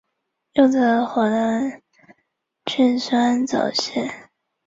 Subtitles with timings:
[0.53, 1.79] 又得河南
[2.65, 4.31] 郡酸枣县。